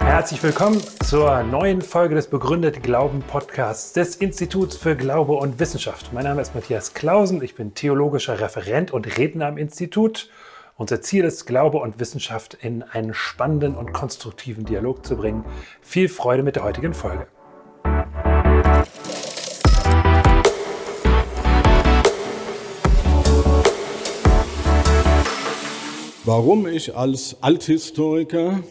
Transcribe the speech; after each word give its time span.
Herzlich 0.00 0.42
willkommen 0.42 0.80
zur 1.04 1.42
neuen 1.42 1.82
Folge 1.82 2.14
des 2.14 2.28
Begründet 2.28 2.82
Glauben 2.82 3.20
Podcasts 3.20 3.92
des 3.92 4.16
Instituts 4.16 4.76
für 4.76 4.96
Glaube 4.96 5.34
und 5.34 5.58
Wissenschaft. 5.58 6.12
Mein 6.12 6.24
Name 6.24 6.40
ist 6.40 6.54
Matthias 6.54 6.94
Klausen, 6.94 7.42
ich 7.42 7.54
bin 7.54 7.74
theologischer 7.74 8.40
Referent 8.40 8.90
und 8.90 9.18
Redner 9.18 9.46
am 9.46 9.58
Institut. 9.58 10.30
Unser 10.76 11.02
Ziel 11.02 11.24
ist, 11.24 11.46
Glaube 11.46 11.78
und 11.78 12.00
Wissenschaft 12.00 12.54
in 12.54 12.82
einen 12.82 13.12
spannenden 13.12 13.76
und 13.76 13.92
konstruktiven 13.92 14.64
Dialog 14.64 15.04
zu 15.04 15.16
bringen. 15.16 15.44
Viel 15.82 16.08
Freude 16.08 16.42
mit 16.42 16.56
der 16.56 16.64
heutigen 16.64 16.94
Folge. 16.94 17.26
Warum 26.26 26.66
ich 26.66 26.96
als 26.96 27.42
Althistoriker 27.42 28.64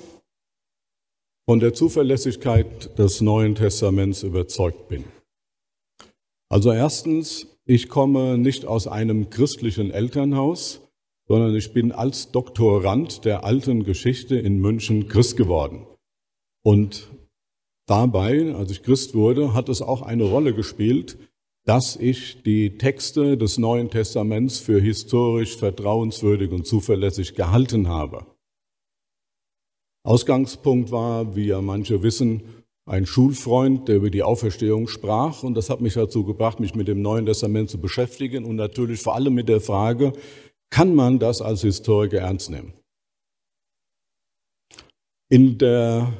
von 1.45 1.59
der 1.59 1.75
Zuverlässigkeit 1.75 2.98
des 2.98 3.21
Neuen 3.21 3.53
Testaments 3.53 4.23
überzeugt 4.23 4.88
bin. 4.88 5.03
Also 6.49 6.71
erstens, 6.71 7.47
ich 7.66 7.89
komme 7.89 8.39
nicht 8.39 8.66
aus 8.66 8.88
einem 8.88 9.30
christlichen 9.30 9.91
Elternhaus, 9.91 10.81
sondern 11.27 11.55
ich 11.55 11.73
bin 11.73 11.91
als 11.91 12.31
Doktorand 12.31 13.23
der 13.23 13.44
alten 13.44 13.83
Geschichte 13.83 14.35
in 14.35 14.59
München 14.59 15.08
Christ 15.08 15.38
geworden. 15.38 15.85
Und 16.63 17.11
dabei, 17.88 18.55
als 18.55 18.72
ich 18.72 18.81
Christ 18.81 19.13
wurde, 19.13 19.53
hat 19.53 19.70
es 19.70 19.83
auch 19.83 20.02
eine 20.02 20.23
Rolle 20.23 20.55
gespielt, 20.55 21.17
dass 21.66 21.95
ich 21.95 22.44
die 22.44 22.77
Texte 22.77 23.38
des 23.38 23.58
Neuen 23.58 23.90
Testaments 23.90 24.59
für 24.59 24.81
historisch 24.81 25.55
vertrauenswürdig 25.55 26.52
und 26.52 26.67
zuverlässig 26.67 27.36
gehalten 27.36 27.88
habe. 27.88 28.26
Ausgangspunkt 30.06 30.91
war, 30.91 31.36
wie 31.36 31.47
ja 31.47 31.61
manche 31.61 32.03
wissen, 32.03 32.44
ein 32.86 33.06
Schulfreund, 33.06 33.88
der 33.88 33.95
über 33.95 34.09
die 34.09 34.23
Auferstehung 34.23 34.89
sprach. 34.89 35.44
Und 35.44 35.56
das 35.56 35.69
hat 35.69 35.80
mich 35.80 35.94
dazu 35.94 36.25
gebracht, 36.25 36.59
mich 36.59 36.75
mit 36.75 36.89
dem 36.89 37.02
Neuen 37.02 37.25
Testament 37.25 37.69
zu 37.69 37.80
beschäftigen 37.80 38.44
und 38.44 38.58
natürlich 38.58 39.00
vor 39.00 39.16
allem 39.16 39.34
mit 39.34 39.47
der 39.47 39.61
Frage, 39.61 40.11
kann 40.69 40.94
man 40.94 41.19
das 41.19 41.41
als 41.41 41.61
Historiker 41.61 42.19
ernst 42.19 42.50
nehmen? 42.50 42.73
In 45.30 45.58
der 45.58 46.11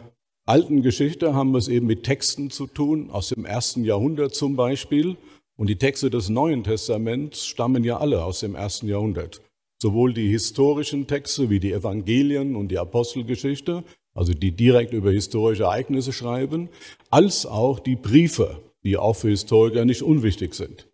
alten 0.46 0.82
Geschichte 0.82 1.34
haben 1.34 1.52
wir 1.52 1.58
es 1.58 1.68
eben 1.68 1.88
mit 1.88 2.04
Texten 2.04 2.50
zu 2.50 2.68
tun, 2.68 3.10
aus 3.10 3.30
dem 3.30 3.46
ersten 3.46 3.84
Jahrhundert 3.84 4.34
zum 4.34 4.56
Beispiel. 4.56 5.18
Und 5.58 5.68
die 5.68 5.78
Texte 5.78 6.10
des 6.10 6.30
Neuen 6.30 6.64
Testaments 6.64 7.46
stammen 7.46 7.84
ja 7.84 7.98
alle 7.98 8.24
aus 8.24 8.40
dem 8.40 8.56
ersten 8.56 8.88
Jahrhundert. 8.88 9.42
Sowohl 9.82 10.14
die 10.14 10.30
historischen 10.30 11.08
Texte 11.08 11.50
wie 11.50 11.60
die 11.60 11.74
Evangelien 11.74 12.56
und 12.56 12.70
die 12.70 12.80
Apostelgeschichte, 12.80 13.84
also 14.16 14.34
die 14.34 14.52
direkt 14.52 14.94
über 14.94 15.12
historische 15.12 15.64
Ereignisse 15.64 16.14
schreiben, 16.14 16.70
als 17.10 17.46
auch 17.46 17.80
die 17.80 17.96
Briefe, 17.96 18.62
die 18.84 18.98
auch 18.98 19.16
für 19.16 19.30
Historiker 19.30 19.86
nicht 19.86 20.02
unwichtig 20.02 20.56
sind. 20.56 20.88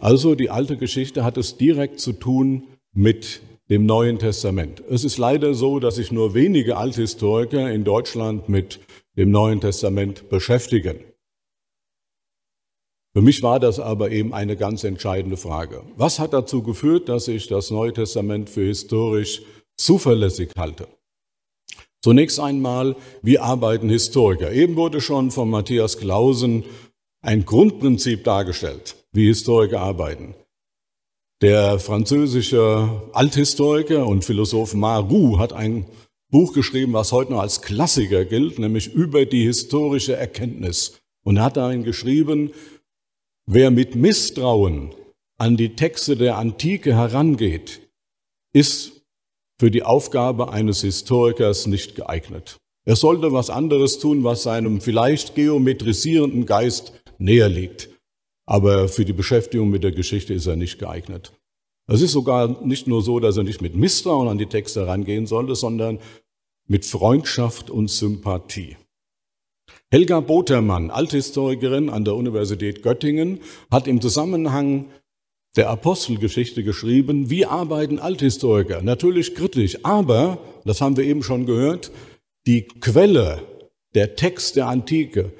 Also 0.00 0.34
die 0.34 0.50
alte 0.50 0.76
Geschichte 0.76 1.24
hat 1.24 1.36
es 1.36 1.56
direkt 1.56 2.00
zu 2.00 2.12
tun 2.12 2.64
mit 2.92 3.40
dem 3.68 3.84
Neuen 3.84 4.18
Testament. 4.18 4.82
Es 4.88 5.04
ist 5.04 5.18
leider 5.18 5.54
so, 5.54 5.80
dass 5.80 5.96
sich 5.96 6.12
nur 6.12 6.34
wenige 6.34 6.76
Althistoriker 6.76 7.70
in 7.70 7.84
Deutschland 7.84 8.48
mit 8.48 8.80
dem 9.16 9.30
Neuen 9.30 9.60
Testament 9.60 10.28
beschäftigen. 10.28 11.07
Für 13.14 13.22
mich 13.22 13.42
war 13.42 13.58
das 13.58 13.80
aber 13.80 14.10
eben 14.10 14.32
eine 14.32 14.56
ganz 14.56 14.84
entscheidende 14.84 15.36
Frage. 15.36 15.82
Was 15.96 16.18
hat 16.18 16.32
dazu 16.32 16.62
geführt, 16.62 17.08
dass 17.08 17.28
ich 17.28 17.48
das 17.48 17.70
Neue 17.70 17.92
Testament 17.92 18.50
für 18.50 18.66
historisch 18.66 19.42
zuverlässig 19.76 20.50
halte? 20.56 20.88
Zunächst 22.02 22.38
einmal, 22.38 22.96
wie 23.22 23.38
arbeiten 23.38 23.88
Historiker? 23.88 24.52
Eben 24.52 24.76
wurde 24.76 25.00
schon 25.00 25.30
von 25.30 25.50
Matthias 25.50 25.98
Klausen 25.98 26.64
ein 27.22 27.44
Grundprinzip 27.44 28.22
dargestellt, 28.24 28.96
wie 29.12 29.26
Historiker 29.26 29.80
arbeiten. 29.80 30.34
Der 31.40 31.78
französische 31.78 33.02
Althistoriker 33.12 34.06
und 34.06 34.24
Philosoph 34.24 34.74
Marou 34.74 35.38
hat 35.38 35.52
ein 35.52 35.86
Buch 36.30 36.52
geschrieben, 36.52 36.92
was 36.92 37.12
heute 37.12 37.32
noch 37.32 37.40
als 37.40 37.62
Klassiker 37.62 38.24
gilt, 38.24 38.58
nämlich 38.58 38.92
über 38.92 39.24
die 39.24 39.44
historische 39.44 40.14
Erkenntnis. 40.14 41.00
Und 41.24 41.38
er 41.38 41.44
hat 41.44 41.56
darin 41.56 41.84
geschrieben, 41.84 42.50
Wer 43.50 43.70
mit 43.70 43.94
Misstrauen 43.94 44.94
an 45.38 45.56
die 45.56 45.74
Texte 45.74 46.16
der 46.16 46.36
Antike 46.36 46.94
herangeht, 46.94 47.80
ist 48.52 49.06
für 49.58 49.70
die 49.70 49.84
Aufgabe 49.84 50.52
eines 50.52 50.82
Historikers 50.82 51.66
nicht 51.66 51.94
geeignet. 51.94 52.58
Er 52.84 52.94
sollte 52.94 53.32
was 53.32 53.48
anderes 53.48 54.00
tun, 54.00 54.22
was 54.22 54.42
seinem 54.42 54.82
vielleicht 54.82 55.34
geometrisierenden 55.34 56.44
Geist 56.44 56.92
näher 57.16 57.48
liegt. 57.48 57.88
Aber 58.44 58.86
für 58.86 59.06
die 59.06 59.14
Beschäftigung 59.14 59.70
mit 59.70 59.82
der 59.82 59.92
Geschichte 59.92 60.34
ist 60.34 60.44
er 60.44 60.56
nicht 60.56 60.78
geeignet. 60.78 61.32
Es 61.90 62.02
ist 62.02 62.12
sogar 62.12 62.62
nicht 62.66 62.86
nur 62.86 63.00
so, 63.00 63.18
dass 63.18 63.38
er 63.38 63.44
nicht 63.44 63.62
mit 63.62 63.74
Misstrauen 63.74 64.28
an 64.28 64.36
die 64.36 64.44
Texte 64.44 64.80
herangehen 64.80 65.26
sollte, 65.26 65.54
sondern 65.54 66.00
mit 66.66 66.84
Freundschaft 66.84 67.70
und 67.70 67.88
Sympathie. 67.88 68.76
Helga 69.90 70.20
Botermann, 70.20 70.90
Althistorikerin 70.90 71.88
an 71.88 72.04
der 72.04 72.14
Universität 72.14 72.82
Göttingen, 72.82 73.40
hat 73.70 73.86
im 73.86 74.02
Zusammenhang 74.02 74.90
der 75.56 75.70
Apostelgeschichte 75.70 76.62
geschrieben, 76.62 77.30
wie 77.30 77.46
arbeiten 77.46 77.98
Althistoriker? 77.98 78.82
Natürlich 78.82 79.34
kritisch, 79.34 79.78
aber, 79.84 80.38
das 80.66 80.82
haben 80.82 80.98
wir 80.98 81.04
eben 81.04 81.22
schon 81.22 81.46
gehört, 81.46 81.90
die 82.46 82.68
Quelle, 82.68 83.42
der 83.94 84.14
Text 84.14 84.56
der 84.56 84.66
Antike, 84.66 85.32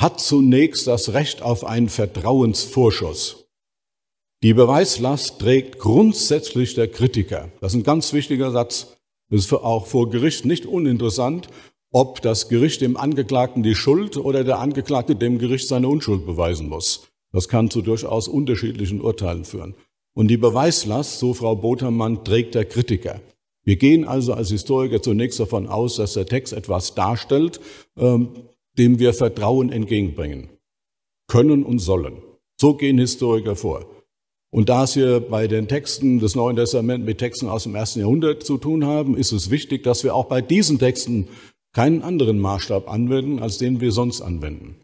hat 0.00 0.20
zunächst 0.20 0.86
das 0.86 1.12
Recht 1.12 1.42
auf 1.42 1.64
einen 1.64 1.90
Vertrauensvorschuss. 1.90 3.44
Die 4.42 4.54
Beweislast 4.54 5.38
trägt 5.38 5.78
grundsätzlich 5.78 6.74
der 6.74 6.88
Kritiker. 6.88 7.52
Das 7.60 7.72
ist 7.72 7.78
ein 7.78 7.84
ganz 7.84 8.14
wichtiger 8.14 8.50
Satz. 8.50 8.96
Das 9.30 9.44
ist 9.44 9.52
auch 9.52 9.86
vor 9.86 10.08
Gericht 10.08 10.46
nicht 10.46 10.64
uninteressant 10.64 11.48
ob 11.92 12.22
das 12.22 12.48
Gericht 12.48 12.80
dem 12.80 12.96
Angeklagten 12.96 13.62
die 13.62 13.74
Schuld 13.74 14.16
oder 14.16 14.44
der 14.44 14.58
Angeklagte 14.58 15.14
dem 15.14 15.38
Gericht 15.38 15.68
seine 15.68 15.88
Unschuld 15.88 16.26
beweisen 16.26 16.68
muss. 16.68 17.06
Das 17.32 17.48
kann 17.48 17.70
zu 17.70 17.82
durchaus 17.82 18.28
unterschiedlichen 18.28 19.00
Urteilen 19.00 19.44
führen. 19.44 19.74
Und 20.14 20.28
die 20.28 20.36
Beweislast, 20.36 21.18
so 21.18 21.32
Frau 21.34 21.54
Botermann, 21.54 22.24
trägt 22.24 22.54
der 22.54 22.64
Kritiker. 22.64 23.20
Wir 23.64 23.76
gehen 23.76 24.06
also 24.06 24.34
als 24.34 24.50
Historiker 24.50 25.00
zunächst 25.00 25.38
davon 25.38 25.68
aus, 25.68 25.96
dass 25.96 26.14
der 26.14 26.26
Text 26.26 26.52
etwas 26.52 26.94
darstellt, 26.94 27.60
ähm, 27.96 28.30
dem 28.76 28.98
wir 28.98 29.14
Vertrauen 29.14 29.70
entgegenbringen 29.70 30.48
können 31.28 31.64
und 31.64 31.78
sollen. 31.78 32.22
So 32.60 32.74
gehen 32.74 32.98
Historiker 32.98 33.56
vor. 33.56 33.86
Und 34.50 34.68
da 34.68 34.84
es 34.84 34.92
hier 34.92 35.20
bei 35.20 35.48
den 35.48 35.66
Texten 35.66 36.18
des 36.18 36.34
Neuen 36.34 36.56
Testaments 36.56 37.06
mit 37.06 37.18
Texten 37.18 37.48
aus 37.48 37.62
dem 37.62 37.74
ersten 37.74 38.00
Jahrhundert 38.00 38.42
zu 38.42 38.58
tun 38.58 38.84
haben, 38.84 39.16
ist 39.16 39.32
es 39.32 39.48
wichtig, 39.48 39.82
dass 39.82 40.04
wir 40.04 40.14
auch 40.14 40.26
bei 40.26 40.42
diesen 40.42 40.78
Texten 40.78 41.28
keinen 41.72 42.02
anderen 42.02 42.38
Maßstab 42.38 42.88
anwenden, 42.88 43.38
als 43.38 43.58
den 43.58 43.80
wir 43.80 43.92
sonst 43.92 44.20
anwenden. 44.20 44.76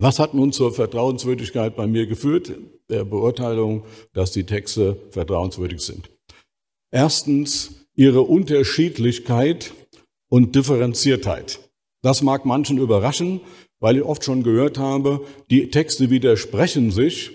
Was 0.00 0.18
hat 0.18 0.32
nun 0.32 0.52
zur 0.52 0.72
Vertrauenswürdigkeit 0.72 1.74
bei 1.74 1.86
mir 1.86 2.06
geführt? 2.06 2.52
Der 2.88 3.04
Beurteilung, 3.04 3.84
dass 4.12 4.30
die 4.32 4.44
Texte 4.44 4.96
vertrauenswürdig 5.10 5.80
sind. 5.80 6.08
Erstens 6.90 7.86
ihre 7.94 8.22
Unterschiedlichkeit 8.22 9.74
und 10.30 10.54
Differenziertheit. 10.54 11.58
Das 12.02 12.22
mag 12.22 12.44
manchen 12.44 12.78
überraschen, 12.78 13.40
weil 13.80 13.96
ich 13.96 14.04
oft 14.04 14.24
schon 14.24 14.44
gehört 14.44 14.78
habe, 14.78 15.24
die 15.50 15.70
Texte 15.70 16.10
widersprechen 16.10 16.90
sich, 16.90 17.32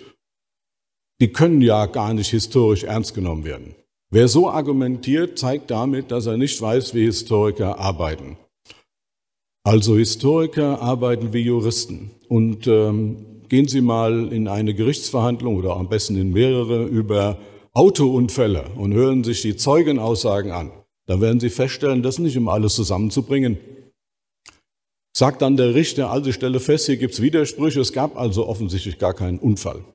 die 1.20 1.32
können 1.32 1.62
ja 1.62 1.86
gar 1.86 2.14
nicht 2.14 2.32
historisch 2.32 2.84
ernst 2.84 3.14
genommen 3.14 3.44
werden. 3.44 3.76
Wer 4.10 4.28
so 4.28 4.50
argumentiert, 4.50 5.38
zeigt 5.38 5.70
damit, 5.70 6.12
dass 6.12 6.28
er 6.28 6.38
nicht 6.38 6.62
weiß, 6.62 6.94
wie 6.94 7.06
Historiker 7.06 7.78
arbeiten. 7.80 8.38
Also 9.64 9.96
Historiker 9.96 10.82
arbeiten 10.82 11.32
wie 11.32 11.40
Juristen. 11.40 12.12
Und 12.28 12.68
ähm, 12.68 13.44
gehen 13.48 13.68
Sie 13.68 13.82
mal 13.82 14.32
in 14.34 14.48
eine 14.50 14.74
Gerichtsverhandlung 14.74 15.56
oder 15.56 15.78
am 15.78 15.88
besten 15.88 16.18
in 16.18 16.32
mehrere 16.32 16.84
über 16.84 17.38
Autounfälle 17.72 18.66
und 18.76 18.94
hören 18.94 19.24
sich 19.24 19.42
die 19.42 19.56
Zeugenaussagen 19.56 20.52
an. 20.52 20.72
Da 21.06 21.22
werden 21.22 21.40
Sie 21.40 21.50
feststellen, 21.50 22.04
das 22.04 22.16
ist 22.16 22.20
nicht 22.20 22.36
immer 22.36 22.52
alles 22.52 22.76
zusammenzubringen. 22.76 23.58
Sagt 25.16 25.42
dann 25.42 25.58
der 25.58 25.76
Richter, 25.76 26.10
also 26.12 26.30
ich 26.30 26.36
stelle 26.36 26.60
fest, 26.60 26.88
hier 26.88 26.98
gibt 26.98 27.14
es 27.14 27.22
Widersprüche, 27.22 27.80
es 27.80 27.94
gab 27.94 28.18
also 28.18 28.48
offensichtlich 28.48 28.98
gar 29.00 29.14
keinen 29.14 29.40
Unfall. 29.40 29.86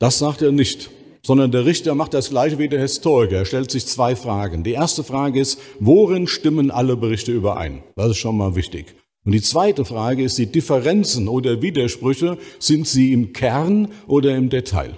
Das 0.00 0.18
sagt 0.18 0.42
er 0.42 0.52
nicht 0.52 0.90
sondern 1.24 1.52
der 1.52 1.64
Richter 1.64 1.94
macht 1.94 2.14
das 2.14 2.30
gleiche 2.30 2.58
wie 2.58 2.68
der 2.68 2.80
Historiker. 2.80 3.38
Er 3.38 3.44
stellt 3.44 3.70
sich 3.70 3.86
zwei 3.86 4.16
Fragen. 4.16 4.64
Die 4.64 4.72
erste 4.72 5.04
Frage 5.04 5.40
ist, 5.40 5.58
worin 5.78 6.26
stimmen 6.26 6.70
alle 6.70 6.96
Berichte 6.96 7.32
überein? 7.32 7.82
Das 7.96 8.10
ist 8.10 8.18
schon 8.18 8.36
mal 8.36 8.56
wichtig. 8.56 8.94
Und 9.24 9.32
die 9.32 9.42
zweite 9.42 9.84
Frage 9.84 10.24
ist, 10.24 10.36
die 10.38 10.50
Differenzen 10.50 11.28
oder 11.28 11.62
Widersprüche, 11.62 12.38
sind 12.58 12.88
sie 12.88 13.12
im 13.12 13.32
Kern 13.32 13.88
oder 14.08 14.34
im 14.36 14.50
Detail? 14.50 14.96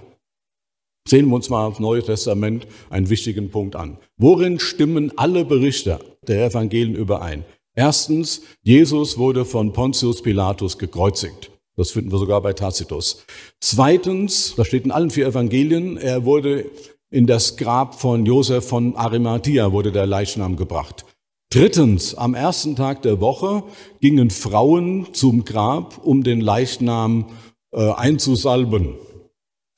Sehen 1.07 1.29
wir 1.29 1.35
uns 1.35 1.51
mal 1.51 1.67
auf 1.67 1.79
Neue 1.79 2.03
Testament 2.03 2.67
einen 2.89 3.11
wichtigen 3.11 3.51
Punkt 3.51 3.77
an. 3.77 3.99
Worin 4.17 4.59
stimmen 4.59 5.13
alle 5.17 5.45
Berichte 5.45 5.99
der 6.27 6.47
Evangelien 6.47 6.95
überein? 6.95 7.45
Erstens, 7.77 8.41
Jesus 8.63 9.19
wurde 9.19 9.45
von 9.45 9.75
Pontius 9.75 10.23
Pilatus 10.23 10.79
gekreuzigt. 10.79 11.51
Das 11.77 11.91
finden 11.91 12.13
wir 12.13 12.19
sogar 12.19 12.41
bei 12.41 12.53
Tacitus. 12.53 13.25
Zweitens, 13.61 14.55
das 14.57 14.67
steht 14.67 14.85
in 14.85 14.91
allen 14.91 15.11
vier 15.11 15.27
Evangelien, 15.27 15.97
er 15.97 16.25
wurde 16.25 16.71
in 17.11 17.27
das 17.27 17.57
Grab 17.57 18.01
von 18.01 18.27
Josef 18.27 18.67
von 18.67 18.97
Arimathea, 18.97 19.73
wurde 19.73 19.93
der 19.93 20.07
Leichnam 20.07 20.57
gebracht. 20.57 21.05
Drittens, 21.51 22.15
am 22.15 22.35
ersten 22.35 22.75
Tag 22.75 23.03
der 23.03 23.21
Woche 23.21 23.63
gingen 24.01 24.31
Frauen 24.31 25.15
zum 25.15 25.45
Grab, 25.45 26.05
um 26.05 26.25
den 26.25 26.41
Leichnam 26.41 27.27
äh, 27.73 27.93
einzusalben. 27.93 28.97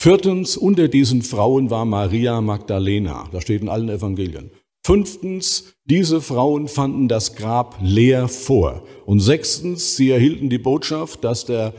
Viertens, 0.00 0.56
unter 0.56 0.88
diesen 0.88 1.22
Frauen 1.22 1.70
war 1.70 1.84
Maria 1.84 2.40
Magdalena. 2.40 3.28
Das 3.32 3.42
steht 3.42 3.62
in 3.62 3.68
allen 3.68 3.88
Evangelien. 3.88 4.50
Fünftens, 4.86 5.74
diese 5.84 6.20
Frauen 6.20 6.68
fanden 6.68 7.08
das 7.08 7.34
Grab 7.34 7.76
leer 7.82 8.28
vor. 8.28 8.84
Und 9.04 9.18
sechstens, 9.18 9.96
sie 9.96 10.12
erhielten 10.12 10.48
die 10.48 10.58
Botschaft, 10.58 11.24
dass 11.24 11.44
der 11.44 11.74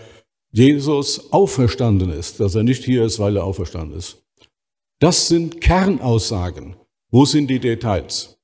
Jesus 0.51 1.31
auferstanden 1.31 2.09
ist, 2.09 2.41
dass 2.41 2.53
er 2.55 2.63
nicht 2.63 2.83
hier 2.83 3.05
ist, 3.05 3.17
weil 3.19 3.37
er 3.37 3.45
auferstanden 3.45 3.97
ist. 3.97 4.17
Das 4.99 5.29
sind 5.29 5.61
Kernaussagen. 5.61 6.75
Wo 7.09 7.23
sind 7.23 7.47
die 7.47 7.59
Details? 7.59 8.37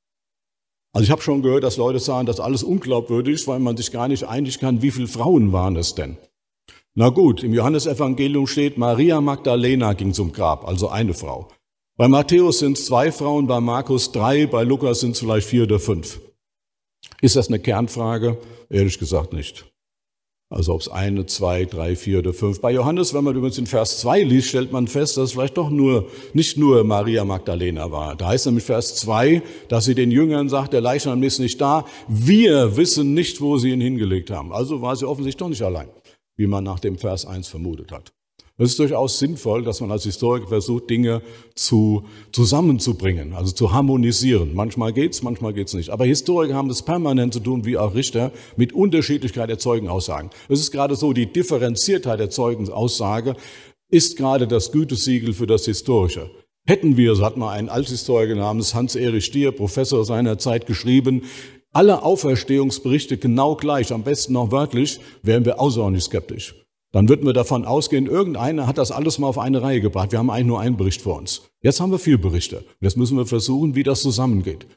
Also 0.93 1.03
ich 1.03 1.11
habe 1.11 1.21
schon 1.21 1.41
gehört, 1.41 1.65
dass 1.65 1.75
Leute 1.75 1.99
sagen, 1.99 2.25
das 2.25 2.37
ist 2.37 2.45
alles 2.45 2.63
unglaubwürdig, 2.63 3.45
weil 3.49 3.59
man 3.59 3.75
sich 3.75 3.91
gar 3.91 4.07
nicht 4.07 4.23
einig 4.23 4.59
kann, 4.59 4.81
wie 4.81 4.91
viele 4.91 5.07
Frauen 5.07 5.51
waren 5.51 5.75
es 5.75 5.93
denn? 5.93 6.15
Na 6.95 7.09
gut, 7.09 7.43
im 7.43 7.53
Johannesevangelium 7.53 8.47
steht, 8.47 8.77
Maria 8.77 9.19
Magdalena 9.19 9.91
ging 9.91 10.13
zum 10.13 10.31
Grab, 10.31 10.65
also 10.65 10.87
eine 10.87 11.13
Frau. 11.13 11.49
Bei 11.95 12.07
Matthäus 12.07 12.57
sind 12.59 12.75
es 12.75 12.85
zwei 12.87 13.11
Frauen, 13.11 13.45
bei 13.45 13.59
Markus 13.59 14.11
drei, 14.11 14.47
bei 14.47 14.63
Lukas 14.63 15.01
sind 15.01 15.11
es 15.11 15.19
vielleicht 15.19 15.47
vier 15.47 15.63
oder 15.63 15.79
fünf. 15.79 16.19
Ist 17.21 17.35
das 17.35 17.49
eine 17.49 17.59
Kernfrage? 17.59 18.39
Ehrlich 18.71 18.97
gesagt 18.97 19.31
nicht. 19.31 19.71
Also 20.49 20.73
ob 20.73 20.81
es 20.81 20.87
eine, 20.87 21.27
zwei, 21.27 21.65
drei, 21.65 21.95
vier 21.95 22.19
oder 22.19 22.33
fünf. 22.33 22.61
Bei 22.61 22.71
Johannes, 22.71 23.13
wenn 23.13 23.23
man 23.23 23.35
übrigens 23.35 23.59
in 23.59 23.67
Vers 23.67 23.99
2 24.01 24.23
liest, 24.23 24.49
stellt 24.49 24.71
man 24.71 24.87
fest, 24.87 25.17
dass 25.17 25.25
es 25.25 25.31
vielleicht 25.33 25.57
doch 25.57 25.69
nur, 25.69 26.07
nicht 26.33 26.57
nur 26.57 26.83
Maria 26.83 27.25
Magdalena 27.25 27.91
war. 27.91 28.15
Da 28.15 28.29
heißt 28.29 28.47
nämlich 28.47 28.63
Vers 28.63 28.95
2, 28.95 29.43
dass 29.67 29.85
sie 29.85 29.95
den 29.95 30.09
Jüngern 30.09 30.49
sagt, 30.49 30.73
der 30.73 30.81
Leichnam 30.81 31.21
ist 31.21 31.37
nicht 31.37 31.61
da. 31.61 31.85
Wir 32.07 32.75
wissen 32.75 33.13
nicht, 33.13 33.39
wo 33.39 33.59
sie 33.59 33.69
ihn 33.69 33.81
hingelegt 33.81 34.31
haben. 34.31 34.51
Also 34.51 34.81
war 34.81 34.95
sie 34.95 35.07
offensichtlich 35.07 35.39
doch 35.39 35.49
nicht 35.49 35.63
allein, 35.63 35.89
wie 36.37 36.47
man 36.47 36.63
nach 36.63 36.79
dem 36.79 36.97
Vers 36.97 37.25
1 37.25 37.47
vermutet 37.47 37.91
hat. 37.91 38.13
Es 38.59 38.69
ist 38.69 38.79
durchaus 38.79 39.17
sinnvoll, 39.17 39.63
dass 39.63 39.81
man 39.81 39.91
als 39.91 40.03
Historiker 40.03 40.47
versucht, 40.47 40.87
Dinge 40.87 41.23
zu, 41.55 42.03
zusammenzubringen, 42.31 43.33
also 43.33 43.51
zu 43.51 43.71
harmonisieren. 43.71 44.53
Manchmal 44.53 44.93
geht's, 44.93 45.23
manchmal 45.23 45.53
geht's 45.53 45.73
nicht. 45.73 45.89
Aber 45.89 46.05
Historiker 46.05 46.53
haben 46.53 46.67
das 46.67 46.83
permanent 46.83 47.33
zu 47.33 47.39
tun, 47.39 47.65
wie 47.65 47.79
auch 47.79 47.95
Richter, 47.95 48.31
mit 48.55 48.71
Unterschiedlichkeit 48.71 49.49
der 49.49 49.57
Zeugenaussagen. 49.57 50.29
Es 50.49 50.59
ist 50.59 50.69
gerade 50.69 50.95
so, 50.95 51.13
die 51.13 51.25
Differenziertheit 51.25 52.19
der 52.19 52.29
Zeugenaussage 52.29 53.35
ist 53.89 54.17
gerade 54.17 54.47
das 54.47 54.71
Gütesiegel 54.71 55.33
für 55.33 55.47
das 55.47 55.65
Historische. 55.65 56.29
Hätten 56.67 56.95
wir, 56.95 57.15
so 57.15 57.25
hat 57.25 57.37
mal 57.37 57.53
ein 57.53 57.69
Althistoriker 57.69 58.35
namens 58.35 58.75
Hans-Erich 58.75 59.25
Stier, 59.25 59.51
Professor 59.51 60.05
seiner 60.05 60.37
Zeit, 60.37 60.67
geschrieben, 60.67 61.23
alle 61.71 62.03
Auferstehungsberichte 62.03 63.17
genau 63.17 63.55
gleich, 63.55 63.91
am 63.91 64.03
besten 64.03 64.33
noch 64.33 64.51
wörtlich, 64.51 64.99
wären 65.23 65.43
wir 65.43 65.59
außerordentlich 65.59 66.03
skeptisch 66.03 66.53
dann 66.93 67.09
würden 67.09 67.25
wir 67.25 67.33
davon 67.33 67.65
ausgehen, 67.65 68.05
irgendeiner 68.05 68.67
hat 68.67 68.77
das 68.77 68.91
alles 68.91 69.17
mal 69.17 69.27
auf 69.27 69.39
eine 69.39 69.63
Reihe 69.63 69.81
gebracht. 69.81 70.11
Wir 70.11 70.19
haben 70.19 70.29
eigentlich 70.29 70.45
nur 70.45 70.59
einen 70.59 70.77
Bericht 70.77 71.01
vor 71.01 71.17
uns. 71.17 71.49
Jetzt 71.61 71.79
haben 71.79 71.91
wir 71.91 71.97
vier 71.97 72.21
Berichte. 72.21 72.63
Jetzt 72.81 72.97
müssen 72.97 73.17
wir 73.17 73.25
versuchen, 73.25 73.73
wie 73.73 73.81
das 73.81 74.03
zusammengeht. 74.03 74.67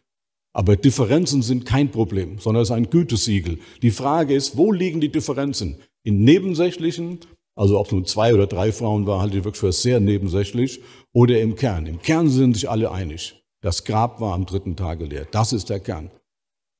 Aber 0.54 0.76
Differenzen 0.76 1.42
sind 1.42 1.66
kein 1.66 1.90
Problem, 1.90 2.38
sondern 2.38 2.62
es 2.62 2.70
ist 2.70 2.74
ein 2.74 2.88
Gütesiegel. 2.88 3.58
Die 3.82 3.90
Frage 3.90 4.34
ist, 4.34 4.56
wo 4.56 4.72
liegen 4.72 5.02
die 5.02 5.12
Differenzen? 5.12 5.76
In 6.04 6.24
nebensächlichen, 6.24 7.18
also 7.54 7.78
ob 7.78 7.86
es 7.86 7.92
nun 7.92 8.06
zwei 8.06 8.32
oder 8.32 8.46
drei 8.46 8.72
Frauen 8.72 9.06
war, 9.06 9.20
halte 9.20 9.36
ich 9.36 9.44
wirklich 9.44 9.60
für 9.60 9.72
sehr 9.72 10.00
nebensächlich, 10.00 10.80
oder 11.12 11.38
im 11.38 11.54
Kern. 11.54 11.84
Im 11.84 12.00
Kern 12.00 12.30
sind 12.30 12.54
sich 12.54 12.70
alle 12.70 12.90
einig. 12.92 13.44
Das 13.60 13.84
Grab 13.84 14.22
war 14.22 14.32
am 14.32 14.46
dritten 14.46 14.74
Tage 14.74 15.04
leer. 15.04 15.26
Das 15.30 15.52
ist 15.52 15.68
der 15.68 15.80
Kern. 15.80 16.10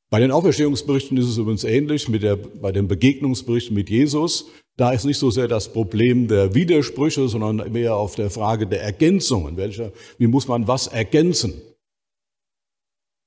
Bei 0.09 0.21
den 0.21 0.31
Auferstehungsberichten 0.31 1.17
ist 1.17 1.27
es 1.27 1.37
übrigens 1.37 1.65
ähnlich 1.65 2.09
mit 2.09 2.23
der, 2.23 2.37
bei 2.37 2.71
den 2.71 2.87
Begegnungsberichten 2.87 3.75
mit 3.75 3.91
Jesus. 3.91 4.47
Da 4.77 4.93
ist 4.93 5.05
nicht 5.05 5.19
so 5.19 5.31
sehr 5.31 5.49
das 5.49 5.73
Problem 5.73 6.29
der 6.29 6.55
Widersprüche, 6.55 7.29
sondern 7.29 7.73
mehr 7.73 7.97
auf 7.97 8.15
der 8.15 8.31
Frage 8.31 8.67
der 8.67 8.83
Ergänzungen. 8.83 9.57
Welcher, 9.57 9.93
wie 10.19 10.29
muss 10.29 10.47
man 10.47 10.69
was 10.69 10.87
ergänzen? 10.87 11.55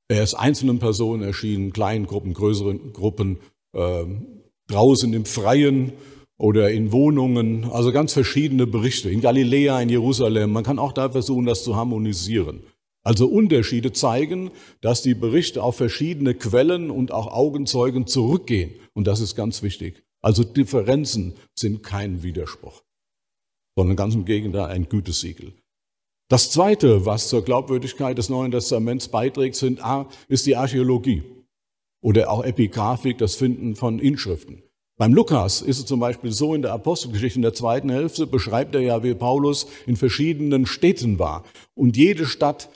Er 0.07 0.23
ist 0.23 0.35
einzelnen 0.35 0.79
Personen 0.79 1.21
erschienen, 1.21 1.73
kleinen 1.73 2.07
Gruppen, 2.07 2.33
größeren 2.33 2.93
Gruppen, 2.93 3.39
äh, 3.73 4.05
draußen 4.67 5.13
im 5.13 5.25
Freien 5.25 5.93
oder 6.37 6.71
in 6.71 6.91
Wohnungen, 6.91 7.65
also 7.65 7.91
ganz 7.91 8.13
verschiedene 8.13 8.65
Berichte. 8.65 9.09
In 9.09 9.19
Galiläa, 9.19 9.81
in 9.81 9.89
Jerusalem. 9.89 10.53
Man 10.53 10.63
kann 10.63 10.79
auch 10.79 10.93
da 10.93 11.09
versuchen, 11.09 11.45
das 11.45 11.63
zu 11.63 11.75
harmonisieren. 11.75 12.61
Also 13.09 13.25
Unterschiede 13.25 13.91
zeigen, 13.91 14.51
dass 14.81 15.01
die 15.01 15.15
Berichte 15.15 15.63
auf 15.63 15.75
verschiedene 15.75 16.35
Quellen 16.35 16.91
und 16.91 17.11
auch 17.11 17.25
Augenzeugen 17.25 18.05
zurückgehen. 18.05 18.75
Und 18.93 19.07
das 19.07 19.19
ist 19.19 19.35
ganz 19.35 19.63
wichtig. 19.63 20.03
Also 20.21 20.43
Differenzen 20.43 21.33
sind 21.55 21.81
kein 21.81 22.21
Widerspruch, 22.21 22.83
sondern 23.75 23.97
ganz 23.97 24.13
im 24.13 24.25
Gegenteil 24.25 24.65
ein 24.65 24.89
Gütesiegel. 24.89 25.53
Das 26.29 26.51
Zweite, 26.51 27.07
was 27.07 27.29
zur 27.29 27.43
Glaubwürdigkeit 27.43 28.15
des 28.15 28.29
Neuen 28.29 28.51
Testaments 28.51 29.07
beiträgt, 29.07 29.55
sind, 29.55 29.81
ist 30.27 30.45
die 30.45 30.55
Archäologie 30.55 31.23
oder 32.03 32.29
auch 32.29 32.43
Epigraphik, 32.43 33.17
das 33.17 33.33
Finden 33.33 33.75
von 33.75 33.97
Inschriften. 33.97 34.61
Beim 34.99 35.13
Lukas 35.13 35.61
ist 35.61 35.79
es 35.79 35.85
zum 35.85 36.01
Beispiel 36.01 36.33
so, 36.33 36.53
in 36.53 36.61
der 36.61 36.73
Apostelgeschichte 36.73 37.39
in 37.39 37.43
der 37.43 37.53
zweiten 37.53 37.89
Hälfte 37.89 38.27
beschreibt 38.27 38.75
er 38.75 38.81
ja, 38.81 39.01
wie 39.01 39.15
Paulus 39.15 39.65
in 39.87 39.95
verschiedenen 39.95 40.65
Städten 40.65 41.17
war. 41.17 41.45
Und 41.73 41.95
jede 41.95 42.25
Stadt 42.25 42.69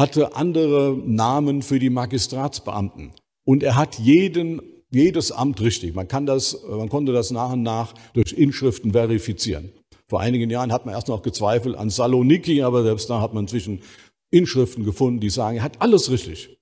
hatte 0.00 0.34
andere 0.34 0.96
Namen 1.04 1.60
für 1.60 1.78
die 1.78 1.90
Magistratsbeamten. 1.90 3.12
Und 3.44 3.62
er 3.62 3.76
hat 3.76 3.98
jeden, 3.98 4.62
jedes 4.90 5.30
Amt 5.30 5.60
richtig. 5.60 5.94
Man, 5.94 6.08
kann 6.08 6.24
das, 6.24 6.58
man 6.66 6.88
konnte 6.88 7.12
das 7.12 7.30
nach 7.30 7.52
und 7.52 7.62
nach 7.62 7.92
durch 8.14 8.32
Inschriften 8.32 8.92
verifizieren. 8.92 9.72
Vor 10.08 10.20
einigen 10.20 10.48
Jahren 10.48 10.72
hat 10.72 10.86
man 10.86 10.94
erst 10.94 11.08
noch 11.08 11.22
gezweifelt 11.22 11.76
an 11.76 11.90
Saloniki, 11.90 12.62
aber 12.62 12.82
selbst 12.82 13.10
da 13.10 13.20
hat 13.20 13.34
man 13.34 13.44
inzwischen 13.44 13.82
Inschriften 14.32 14.84
gefunden, 14.84 15.20
die 15.20 15.30
sagen, 15.30 15.58
er 15.58 15.64
hat 15.64 15.82
alles 15.82 16.10
richtig. 16.10 16.58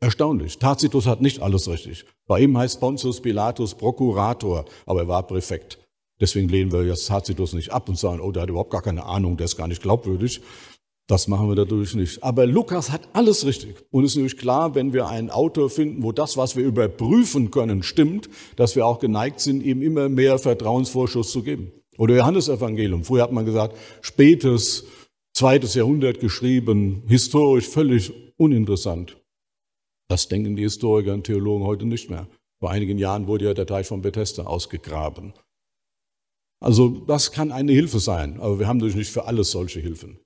Erstaunlich. 0.00 0.58
Tacitus 0.58 1.06
hat 1.06 1.22
nicht 1.22 1.40
alles 1.40 1.68
richtig. 1.68 2.04
Bei 2.26 2.40
ihm 2.40 2.58
heißt 2.58 2.80
Pontius 2.80 3.22
Pilatus 3.22 3.74
Prokurator, 3.74 4.66
aber 4.84 5.00
er 5.00 5.08
war 5.08 5.26
Präfekt. 5.26 5.78
Deswegen 6.20 6.48
lehnen 6.50 6.70
wir 6.70 6.84
jetzt 6.84 7.06
Tacitus 7.06 7.54
nicht 7.54 7.72
ab 7.72 7.88
und 7.88 7.98
sagen, 7.98 8.20
oh, 8.20 8.30
der 8.30 8.42
hat 8.42 8.50
überhaupt 8.50 8.70
gar 8.70 8.82
keine 8.82 9.04
Ahnung, 9.06 9.38
der 9.38 9.46
ist 9.46 9.56
gar 9.56 9.68
nicht 9.68 9.82
glaubwürdig. 9.82 10.42
Das 11.08 11.28
machen 11.28 11.48
wir 11.48 11.56
dadurch 11.56 11.94
nicht. 11.94 12.22
Aber 12.22 12.46
Lukas 12.46 12.90
hat 12.90 13.08
alles 13.12 13.44
richtig. 13.44 13.76
Und 13.90 14.04
es 14.04 14.12
ist 14.12 14.16
natürlich 14.16 14.38
klar, 14.38 14.74
wenn 14.74 14.92
wir 14.92 15.08
einen 15.08 15.30
Autor 15.30 15.68
finden, 15.68 16.02
wo 16.02 16.12
das, 16.12 16.36
was 16.36 16.56
wir 16.56 16.64
überprüfen 16.64 17.50
können, 17.50 17.82
stimmt, 17.82 18.30
dass 18.56 18.76
wir 18.76 18.86
auch 18.86 18.98
geneigt 18.98 19.40
sind, 19.40 19.62
ihm 19.62 19.82
immer 19.82 20.08
mehr 20.08 20.38
Vertrauensvorschuss 20.38 21.32
zu 21.32 21.42
geben. 21.42 21.72
Oder 21.98 22.16
Johannesevangelium. 22.16 23.04
Früher 23.04 23.24
hat 23.24 23.32
man 23.32 23.44
gesagt, 23.44 23.76
spätes, 24.00 24.84
zweites 25.34 25.74
Jahrhundert 25.74 26.20
geschrieben, 26.20 27.02
historisch 27.08 27.68
völlig 27.68 28.12
uninteressant. 28.36 29.16
Das 30.08 30.28
denken 30.28 30.56
die 30.56 30.62
Historiker 30.62 31.14
und 31.14 31.24
Theologen 31.24 31.64
heute 31.64 31.86
nicht 31.86 32.10
mehr. 32.10 32.28
Vor 32.60 32.70
einigen 32.70 32.98
Jahren 32.98 33.26
wurde 33.26 33.46
ja 33.46 33.54
der 33.54 33.66
Teich 33.66 33.86
von 33.86 34.02
Bethesda 34.02 34.44
ausgegraben. 34.44 35.32
Also 36.60 36.88
das 36.88 37.32
kann 37.32 37.50
eine 37.50 37.72
Hilfe 37.72 37.98
sein, 37.98 38.38
aber 38.38 38.60
wir 38.60 38.68
haben 38.68 38.76
natürlich 38.76 38.96
nicht 38.96 39.10
für 39.10 39.24
alles 39.24 39.50
solche 39.50 39.80
Hilfen. 39.80 40.20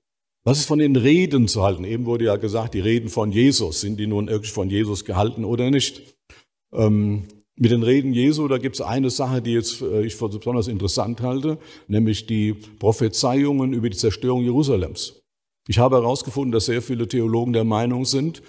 Was 0.47 0.59
ist 0.59 0.67
von 0.67 0.79
den 0.79 0.95
Reden 0.95 1.49
zu 1.49 1.61
halten? 1.61 1.83
Eben 1.83 2.05
wurde 2.05 2.23
ja 2.23 2.37
gesagt, 2.37 2.73
die 2.73 2.79
Reden 2.79 3.09
von 3.09 3.33
Jesus, 3.33 3.81
sind 3.81 3.99
die 3.99 4.07
nun 4.07 4.29
wirklich 4.29 4.53
von 4.53 4.69
Jesus 4.69 5.03
gehalten 5.03 5.43
oder 5.43 5.69
nicht? 5.69 6.15
Ähm, 6.71 7.23
mit 7.57 7.71
den 7.71 7.83
Reden 7.83 8.13
Jesu, 8.13 8.47
da 8.47 8.57
gibt 8.57 8.75
es 8.75 8.81
eine 8.81 9.09
Sache, 9.09 9.41
die 9.41 9.51
jetzt 9.51 9.81
äh, 9.81 10.05
ich 10.05 10.15
für 10.15 10.29
besonders 10.29 10.69
interessant 10.69 11.19
halte, 11.19 11.57
nämlich 11.89 12.27
die 12.27 12.53
Prophezeiungen 12.53 13.73
über 13.73 13.89
die 13.89 13.97
Zerstörung 13.97 14.41
Jerusalems. 14.41 15.21
Ich 15.67 15.79
habe 15.79 15.97
herausgefunden, 15.97 16.53
dass 16.53 16.67
sehr 16.67 16.81
viele 16.81 17.09
Theologen 17.09 17.51
der 17.51 17.65
Meinung 17.65 18.05
sind, 18.05 18.41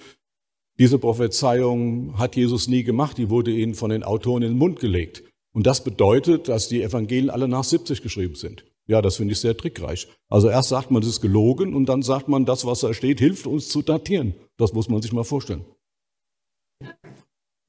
diese 0.78 1.00
Prophezeiung 1.00 2.16
hat 2.16 2.36
Jesus 2.36 2.68
nie 2.68 2.84
gemacht, 2.84 3.18
die 3.18 3.28
wurde 3.28 3.50
ihnen 3.50 3.74
von 3.74 3.90
den 3.90 4.04
Autoren 4.04 4.44
in 4.44 4.50
den 4.50 4.58
Mund 4.58 4.78
gelegt. 4.78 5.24
Und 5.52 5.66
das 5.66 5.82
bedeutet, 5.82 6.46
dass 6.46 6.68
die 6.68 6.80
Evangelien 6.80 7.28
alle 7.28 7.48
nach 7.48 7.64
70 7.64 8.02
geschrieben 8.02 8.36
sind. 8.36 8.64
Ja, 8.88 9.02
das 9.02 9.16
finde 9.16 9.32
ich 9.32 9.40
sehr 9.40 9.56
trickreich. 9.56 10.08
Also 10.28 10.48
erst 10.48 10.70
sagt 10.70 10.90
man, 10.90 11.02
das 11.02 11.10
ist 11.10 11.20
gelogen 11.20 11.74
und 11.74 11.86
dann 11.90 12.02
sagt 12.02 12.26
man, 12.28 12.46
das, 12.46 12.64
was 12.64 12.80
da 12.80 12.94
steht, 12.94 13.20
hilft 13.20 13.46
uns 13.46 13.68
zu 13.68 13.82
datieren. 13.82 14.34
Das 14.56 14.72
muss 14.72 14.88
man 14.88 15.02
sich 15.02 15.12
mal 15.12 15.24
vorstellen. 15.24 15.64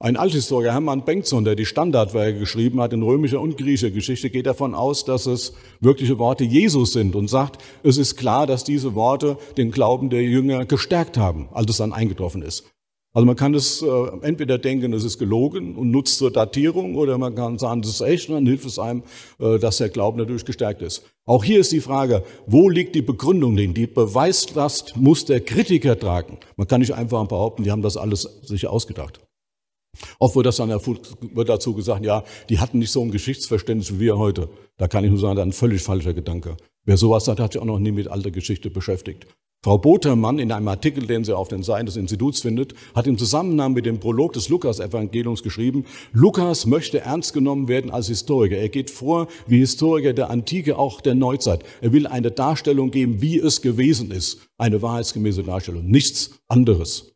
Ein 0.01 0.15
Althistoriker, 0.15 0.71
Hermann 0.71 1.03
Bengtson, 1.03 1.43
der 1.43 1.55
die 1.55 1.65
Standardwerke 1.65 2.39
geschrieben 2.39 2.79
hat 2.79 2.93
in 2.93 3.03
römischer 3.03 3.41
und 3.41 3.57
griechischer 3.57 3.91
Geschichte, 3.91 4.29
geht 4.29 4.45
davon 4.45 4.73
aus, 4.73 5.03
dass 5.03 5.25
es 5.25 5.53
wirkliche 5.81 6.17
Worte 6.19 6.45
Jesus 6.45 6.93
sind 6.93 7.15
und 7.15 7.27
sagt, 7.27 7.61
es 7.83 7.97
ist 7.97 8.15
klar, 8.15 8.47
dass 8.47 8.63
diese 8.63 8.95
Worte 8.95 9.37
den 9.57 9.71
Glauben 9.71 10.09
der 10.09 10.23
Jünger 10.23 10.65
gestärkt 10.65 11.17
haben, 11.17 11.49
als 11.51 11.69
es 11.69 11.77
dann 11.77 11.91
eingetroffen 11.91 12.43
ist. 12.43 12.63
Also 13.11 13.25
man 13.25 13.35
kann 13.35 13.55
es 13.55 13.81
äh, 13.81 13.87
entweder 14.21 14.59
denken, 14.59 14.93
es 14.93 15.03
ist 15.03 15.17
gelogen 15.17 15.75
und 15.75 15.89
nutzt 15.89 16.19
zur 16.19 16.31
Datierung, 16.31 16.95
oder 16.95 17.17
man 17.17 17.33
kann 17.33 17.57
sagen, 17.57 17.81
es 17.81 17.89
ist 17.89 18.01
echt 18.01 18.29
und 18.29 18.35
dann 18.35 18.45
hilft 18.45 18.65
es 18.65 18.77
einem, 18.77 19.01
äh, 19.39 19.57
dass 19.57 19.77
der 19.77 19.89
Glauben 19.89 20.19
dadurch 20.19 20.45
gestärkt 20.45 20.83
ist. 20.83 21.03
Auch 21.25 21.43
hier 21.43 21.59
ist 21.59 21.71
die 21.71 21.81
Frage, 21.81 22.23
wo 22.45 22.69
liegt 22.69 22.93
die 22.93 23.01
Begründung 23.01 23.55
denn? 23.55 23.73
Die 23.73 23.87
Beweislast 23.87 24.95
muss 24.95 25.25
der 25.25 25.41
Kritiker 25.41 25.97
tragen. 25.97 26.37
Man 26.55 26.67
kann 26.67 26.81
nicht 26.81 26.93
einfach 26.93 27.25
behaupten, 27.27 27.63
die 27.63 27.71
haben 27.71 27.81
das 27.81 27.97
alles 27.97 28.21
sich 28.43 28.67
ausgedacht. 28.67 29.19
Oft 30.19 30.35
wird, 30.35 30.45
das 30.45 30.57
dann 30.57 30.69
wird 30.69 31.49
dazu 31.49 31.73
gesagt, 31.73 32.05
ja, 32.05 32.23
die 32.49 32.59
hatten 32.59 32.77
nicht 32.77 32.91
so 32.91 33.01
ein 33.01 33.11
Geschichtsverständnis 33.11 33.93
wie 33.95 34.01
wir 34.01 34.17
heute. 34.19 34.49
Da 34.77 34.87
kann 34.87 35.03
ich 35.03 35.09
nur 35.09 35.19
sagen, 35.19 35.35
das 35.35 35.47
ist 35.47 35.49
ein 35.49 35.53
völlig 35.53 35.81
falscher 35.81 36.13
Gedanke. 36.13 36.57
Wer 36.85 36.95
sowas 36.97 37.27
hat, 37.27 37.39
hat 37.39 37.53
sich 37.53 37.61
auch 37.61 37.65
noch 37.65 37.79
nie 37.79 37.91
mit 37.91 38.07
alter 38.07 38.31
Geschichte 38.31 38.69
beschäftigt. 38.69 39.25
Frau 39.61 39.77
Botermann 39.77 40.39
in 40.39 40.53
einem 40.53 40.69
Artikel, 40.69 41.05
den 41.05 41.25
sie 41.25 41.35
auf 41.35 41.49
den 41.49 41.63
Seiten 41.63 41.85
des 41.85 41.97
Instituts 41.97 42.39
findet, 42.39 42.73
hat 42.95 43.07
im 43.07 43.17
Zusammenhang 43.17 43.73
mit 43.73 43.85
dem 43.85 43.99
Prolog 43.99 44.31
des 44.31 44.47
Lukas-Evangeliums 44.47 45.43
geschrieben, 45.43 45.83
Lukas 46.13 46.65
möchte 46.65 47.01
ernst 47.01 47.33
genommen 47.33 47.67
werden 47.67 47.91
als 47.91 48.07
Historiker. 48.07 48.55
Er 48.55 48.69
geht 48.69 48.89
vor 48.89 49.27
wie 49.47 49.59
Historiker 49.59 50.13
der 50.13 50.29
Antike, 50.29 50.77
auch 50.77 51.01
der 51.01 51.13
Neuzeit. 51.13 51.65
Er 51.81 51.91
will 51.91 52.07
eine 52.07 52.31
Darstellung 52.31 52.89
geben, 52.89 53.21
wie 53.21 53.37
es 53.37 53.61
gewesen 53.61 54.11
ist. 54.11 54.47
Eine 54.57 54.81
wahrheitsgemäße 54.81 55.43
Darstellung. 55.43 55.85
Nichts 55.87 56.39
anderes. 56.47 57.11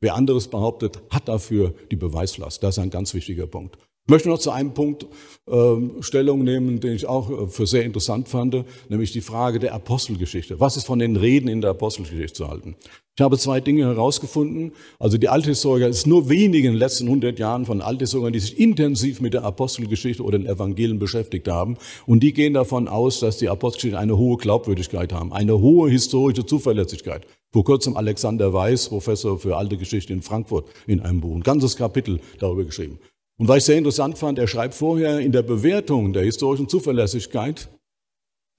Wer 0.00 0.14
anderes 0.14 0.46
behauptet, 0.46 1.02
hat 1.10 1.26
dafür 1.26 1.74
die 1.90 1.96
Beweislast. 1.96 2.62
Das 2.62 2.76
ist 2.76 2.82
ein 2.84 2.90
ganz 2.90 3.14
wichtiger 3.14 3.48
Punkt. 3.48 3.78
Ich 4.06 4.10
möchte 4.10 4.28
noch 4.28 4.38
zu 4.38 4.50
einem 4.50 4.74
Punkt 4.74 5.06
äh, 5.46 5.76
Stellung 6.00 6.44
nehmen, 6.44 6.78
den 6.78 6.92
ich 6.94 7.06
auch 7.06 7.30
äh, 7.30 7.46
für 7.48 7.66
sehr 7.66 7.84
interessant 7.84 8.28
fand, 8.28 8.66
nämlich 8.90 9.12
die 9.12 9.22
Frage 9.22 9.58
der 9.58 9.72
Apostelgeschichte. 9.72 10.60
Was 10.60 10.76
ist 10.76 10.84
von 10.84 10.98
den 10.98 11.16
Reden 11.16 11.48
in 11.48 11.62
der 11.62 11.70
Apostelgeschichte 11.70 12.34
zu 12.34 12.48
halten? 12.48 12.76
Ich 13.16 13.22
habe 13.22 13.38
zwei 13.38 13.62
Dinge 13.62 13.86
herausgefunden. 13.86 14.72
Also 14.98 15.16
die 15.16 15.30
Althistoriker, 15.30 15.88
es 15.88 15.98
ist 15.98 16.06
nur 16.06 16.28
wenige 16.28 16.68
in 16.68 16.74
den 16.74 16.78
letzten 16.78 17.06
100 17.06 17.38
Jahren 17.38 17.64
von 17.64 17.80
Althistorikern, 17.80 18.34
die 18.34 18.40
sich 18.40 18.58
intensiv 18.58 19.22
mit 19.22 19.32
der 19.32 19.44
Apostelgeschichte 19.44 20.22
oder 20.22 20.36
den 20.36 20.48
Evangelien 20.48 20.98
beschäftigt 20.98 21.48
haben. 21.48 21.78
Und 22.04 22.22
die 22.22 22.34
gehen 22.34 22.52
davon 22.52 22.88
aus, 22.88 23.20
dass 23.20 23.38
die 23.38 23.48
Apostelgeschichte 23.48 23.98
eine 23.98 24.18
hohe 24.18 24.36
Glaubwürdigkeit 24.36 25.14
haben, 25.14 25.32
eine 25.32 25.58
hohe 25.58 25.88
historische 25.88 26.44
Zuverlässigkeit. 26.44 27.26
Vor 27.54 27.64
kurzem 27.64 27.96
Alexander 27.96 28.52
Weiß, 28.52 28.90
Professor 28.90 29.38
für 29.38 29.56
alte 29.56 29.78
Geschichte 29.78 30.12
in 30.12 30.20
Frankfurt, 30.20 30.68
in 30.86 31.00
einem 31.00 31.22
Buch, 31.22 31.36
ein 31.36 31.42
ganzes 31.42 31.76
Kapitel 31.76 32.20
darüber 32.38 32.64
geschrieben. 32.64 32.98
Und 33.38 33.48
was 33.48 33.58
ich 33.58 33.64
sehr 33.64 33.78
interessant 33.78 34.18
fand, 34.18 34.38
er 34.38 34.46
schreibt 34.46 34.74
vorher 34.74 35.18
in 35.20 35.32
der 35.32 35.42
Bewertung 35.42 36.12
der 36.12 36.24
historischen 36.24 36.68
Zuverlässigkeit 36.68 37.68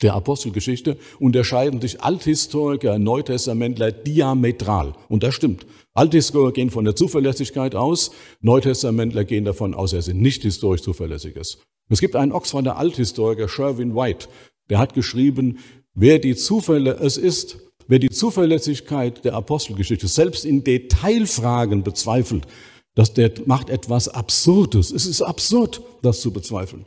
der 0.01 0.13
Apostelgeschichte 0.13 0.97
unterscheiden 1.19 1.79
sich 1.79 2.01
Althistoriker, 2.01 2.99
Neutestamentler 2.99 3.91
diametral. 3.93 4.93
Und 5.07 5.23
das 5.23 5.35
stimmt. 5.35 5.65
Althistoriker 5.93 6.53
gehen 6.53 6.69
von 6.69 6.83
der 6.83 6.95
Zuverlässigkeit 6.95 7.75
aus, 7.75 8.11
Neutestamentler 8.41 9.23
gehen 9.23 9.45
davon 9.45 9.73
aus, 9.73 9.93
er 9.93 10.01
sind 10.01 10.21
nicht 10.21 10.43
historisch 10.43 10.81
zuverlässig. 10.81 11.35
Es 11.37 12.01
gibt 12.01 12.17
einen 12.17 12.33
Oxforder 12.33 12.77
Althistoriker, 12.77 13.47
Sherwin 13.47 13.95
White, 13.95 14.27
der 14.69 14.79
hat 14.79 14.93
geschrieben, 14.93 15.59
wer 15.93 16.19
die 16.19 16.35
Zufälle, 16.35 16.97
es 16.99 17.15
ist, 17.15 17.59
wer 17.87 17.99
die 17.99 18.09
Zuverlässigkeit 18.09 19.23
der 19.23 19.35
Apostelgeschichte 19.35 20.09
selbst 20.09 20.43
in 20.43 20.65
Detailfragen 20.65 21.83
bezweifelt, 21.83 22.45
dass 22.95 23.13
der 23.13 23.31
macht 23.45 23.69
etwas 23.69 24.07
Absurdes. 24.07 24.91
Es 24.91 25.05
ist 25.05 25.21
absurd, 25.21 25.81
das 26.01 26.21
zu 26.21 26.31
bezweifeln. 26.31 26.85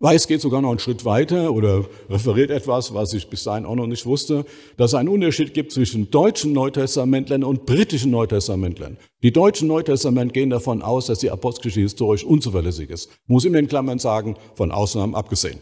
Weiß 0.00 0.28
geht 0.28 0.40
sogar 0.40 0.62
noch 0.62 0.70
einen 0.70 0.78
Schritt 0.78 1.04
weiter 1.04 1.52
oder 1.52 1.84
referiert 2.08 2.50
etwas, 2.50 2.94
was 2.94 3.12
ich 3.14 3.28
bis 3.28 3.42
dahin 3.42 3.66
auch 3.66 3.74
noch 3.74 3.88
nicht 3.88 4.06
wusste, 4.06 4.44
dass 4.76 4.92
es 4.92 4.94
einen 4.94 5.08
Unterschied 5.08 5.54
gibt 5.54 5.72
zwischen 5.72 6.08
deutschen 6.08 6.52
Neutestamentlern 6.52 7.42
und 7.42 7.66
britischen 7.66 8.12
Neutestamentlern. 8.12 8.96
Die 9.24 9.32
deutschen 9.32 9.66
Neutestament 9.66 10.32
gehen 10.32 10.50
davon 10.50 10.82
aus, 10.82 11.06
dass 11.06 11.18
die 11.18 11.32
Apostelgeschichte 11.32 11.80
historisch 11.80 12.22
unzuverlässig 12.22 12.90
ist. 12.90 13.10
Muss 13.26 13.44
immer 13.44 13.58
in 13.58 13.66
Klammern 13.66 13.98
sagen, 13.98 14.36
von 14.54 14.70
Ausnahmen 14.70 15.16
abgesehen. 15.16 15.58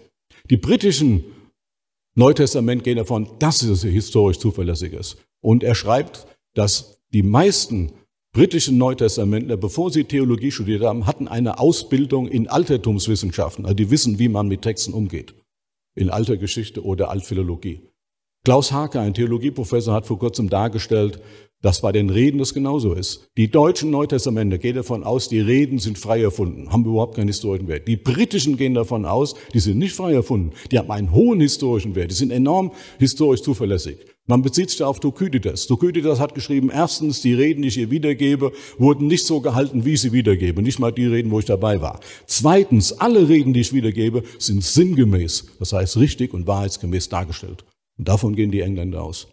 Die 0.51 0.59
britischen 0.59 1.25
Neutestament 2.15 2.85
gehen 2.85 2.99
davon, 2.99 3.29
dass 3.39 3.63
es 3.63 3.85
historisch 3.85 4.39
zuverlässig 4.39 4.93
ist. 4.93 5.17
Und 5.41 5.65
er 5.65 5.75
schreibt, 5.75 6.27
dass 6.53 6.99
die 7.13 7.23
meisten 7.23 7.93
britischen 8.37 8.77
Neutestamentler, 8.77 9.57
bevor 9.57 9.91
sie 9.91 10.05
Theologie 10.05 10.51
studiert 10.51 10.83
haben, 10.83 11.07
hatten 11.07 11.27
eine 11.27 11.59
Ausbildung 11.59 12.29
in 12.29 12.49
Altertumswissenschaften. 12.49 13.65
Also 13.65 13.75
die 13.75 13.91
wissen, 13.91 14.19
wie 14.19 14.29
man 14.29 14.47
mit 14.47 14.61
Texten 14.61 14.93
umgeht. 14.93 15.35
In 15.95 16.11
alter 16.11 16.37
Geschichte 16.37 16.85
oder 16.85 17.09
Altphilologie. 17.09 17.81
Klaus 18.45 18.73
Hake, 18.73 19.01
ein 19.01 19.15
Theologieprofessor, 19.15 19.95
hat 19.95 20.05
vor 20.05 20.19
kurzem 20.19 20.51
dargestellt, 20.51 21.19
dass 21.63 21.81
bei 21.81 21.93
den 21.93 22.11
Reden 22.11 22.39
das 22.39 22.55
genauso 22.55 22.93
ist. 22.93 23.29
Die 23.37 23.51
deutschen 23.51 23.91
Neutestamente 23.91 24.59
gehen 24.59 24.77
davon 24.77 25.05
aus, 25.05 25.29
die 25.29 25.41
Reden 25.41 25.79
sind 25.79 25.99
frei 25.99 26.23
erfunden, 26.23 26.71
haben 26.71 26.85
überhaupt 26.85 27.17
keinen 27.17 27.29
historischen 27.29 27.69
Wert. 27.69 27.89
Die 27.89 27.97
britischen 27.97 28.57
gehen 28.57 28.75
davon 28.75 29.05
aus, 29.05 29.35
die 29.55 29.61
sind 29.61 29.79
nicht 29.79 29.95
frei 29.95 30.13
erfunden, 30.13 30.53
die 30.71 30.79
haben 30.79 30.91
einen 30.91 31.13
hohen 31.13 31.41
historischen 31.41 31.95
Wert, 31.95 32.11
die 32.11 32.15
sind 32.15 32.31
enorm 32.31 32.73
historisch 32.99 33.43
zuverlässig. 33.43 33.99
Man 34.29 34.43
bezieht 34.43 34.71
sich 34.71 34.79
da 34.81 34.87
auf 34.87 34.99
Thukydides. 34.99 35.69
Thukydides 35.69 36.19
hat 36.19 36.35
geschrieben, 36.35 36.69
erstens, 36.73 37.21
die 37.21 37.33
Reden, 37.33 37.63
die 37.63 37.69
ich 37.69 37.75
hier 37.75 37.93
wiedergebe, 37.93 38.53
wurden 38.77 39.07
nicht 39.07 39.25
so 39.25 39.41
gehalten, 39.41 39.85
wie 39.85 39.93
ich 39.93 40.01
sie 40.01 40.13
wiedergebe. 40.13 40.63
Nicht 40.63 40.81
mal 40.81 40.91
die 40.91 41.07
Reden, 41.07 41.31
wo 41.31 41.39
ich 41.39 41.45
dabei 41.45 41.81
war. 41.81 42.01
Zweitens, 42.27 42.93
alle 42.93 43.29
Reden, 43.29 43.53
die 43.53 43.61
ich 43.61 43.73
wiedergebe, 43.73 44.25
sind 44.41 44.65
sinngemäß. 44.65 45.47
Das 45.61 45.73
heißt, 45.73 45.99
richtig 45.99 46.35
und 46.35 46.49
wahrheitsgemäß 46.49 47.09
dargestellt. 47.09 47.65
Und 47.99 48.09
davon 48.09 48.35
gehen 48.35 48.51
die 48.51 48.63
Engländer 48.63 49.03
aus. 49.05 49.29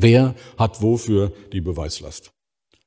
Wer 0.00 0.36
hat 0.56 0.80
wofür 0.80 1.32
die 1.52 1.60
Beweislast? 1.60 2.32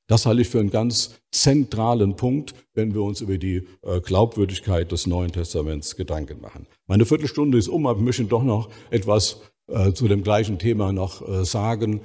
Das 0.07 0.25
halte 0.25 0.41
ich 0.41 0.47
für 0.47 0.61
einen 0.61 0.69
ganz 0.69 1.19
zentralen 1.29 2.15
Punkt, 2.15 2.53
wenn 2.73 2.93
wir 2.93 3.01
uns 3.01 3.19
über 3.19 3.37
die 3.37 3.67
äh, 3.81 3.99
Glaubwürdigkeit 3.99 4.93
des 4.93 5.07
Neuen 5.07 5.33
Testaments 5.33 5.97
Gedanken 5.97 6.39
machen. 6.39 6.67
Meine 6.87 7.05
Viertelstunde 7.05 7.57
ist 7.57 7.67
um, 7.67 7.85
aber 7.85 7.99
ich 7.99 8.05
möchte 8.05 8.23
doch 8.23 8.43
noch 8.43 8.69
etwas 8.91 9.41
äh, 9.67 9.91
zu 9.91 10.07
dem 10.07 10.23
gleichen 10.23 10.57
Thema 10.57 10.93
noch 10.93 11.27
äh, 11.27 11.43
sagen, 11.43 11.99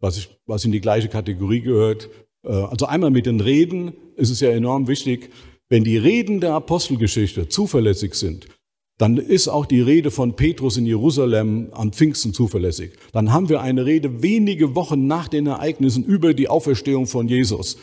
was, 0.00 0.16
ich, 0.16 0.30
was 0.46 0.64
in 0.64 0.72
die 0.72 0.80
gleiche 0.80 1.08
Kategorie 1.08 1.60
gehört. 1.60 2.08
Also 2.42 2.86
einmal 2.86 3.10
mit 3.10 3.26
den 3.26 3.40
Reden 3.40 3.92
ist 4.14 4.30
es 4.30 4.40
ja 4.40 4.50
enorm 4.50 4.88
wichtig, 4.88 5.30
wenn 5.68 5.84
die 5.84 5.96
Reden 5.96 6.40
der 6.40 6.52
Apostelgeschichte 6.52 7.48
zuverlässig 7.48 8.14
sind, 8.14 8.46
dann 8.98 9.18
ist 9.18 9.48
auch 9.48 9.66
die 9.66 9.80
Rede 9.80 10.10
von 10.10 10.36
Petrus 10.36 10.78
in 10.78 10.86
Jerusalem 10.86 11.68
am 11.72 11.92
Pfingsten 11.92 12.32
zuverlässig. 12.32 12.92
Dann 13.12 13.32
haben 13.32 13.50
wir 13.50 13.60
eine 13.60 13.84
Rede 13.84 14.22
wenige 14.22 14.74
Wochen 14.74 15.06
nach 15.06 15.28
den 15.28 15.46
Ereignissen 15.46 16.02
über 16.02 16.32
die 16.32 16.48
Auferstehung 16.48 17.06
von 17.06 17.28
Jesus. 17.28 17.76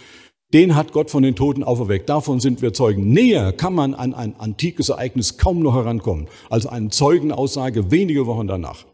Den 0.53 0.75
hat 0.75 0.91
Gott 0.91 1.12
von 1.12 1.24
den 1.24 1.36
Toten 1.36 1.63
auferweckt. 1.63 2.10
Davon 2.10 2.39
sind 2.39 2.62
wir 2.62 2.74
Zeugen. 2.74 3.12
Näher 3.12 3.53
kann 3.53 3.74
man 3.74 3.93
an 3.93 4.13
ein 4.13 4.36
antikes 4.39 4.89
Ereignis 4.89 5.38
kaum 5.38 5.60
noch 5.60 5.75
herankommen, 5.75 6.27
als 6.50 6.65
eine 6.65 6.89
Zeugenaussage 6.89 7.91
wenige 7.91 8.25
Wochen 8.25 8.48
danach. 8.48 8.86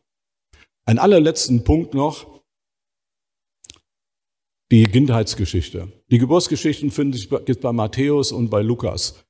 Ein 0.85 0.99
allerletzten 0.99 1.63
Punkt 1.63 1.93
noch. 1.93 2.41
Die 4.71 4.83
Kindheitsgeschichte. 4.83 5.91
Die 6.11 6.17
Geburtsgeschichten 6.17 6.91
finden 6.91 7.13
sich 7.13 7.29
bei 7.29 7.73
Matthäus 7.73 8.31
und 8.31 8.49
bei 8.49 8.61
Lukas. 8.61 9.25